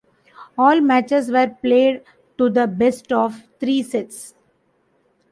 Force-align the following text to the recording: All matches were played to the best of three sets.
All 0.57 0.81
matches 0.81 1.29
were 1.29 1.55
played 1.61 2.01
to 2.39 2.49
the 2.49 2.65
best 2.65 3.11
of 3.11 3.43
three 3.59 3.83
sets. 3.83 4.33